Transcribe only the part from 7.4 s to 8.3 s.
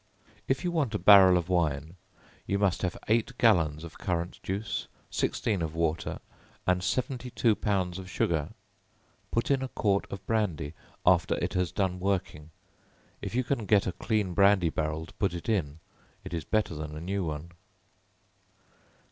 pounds of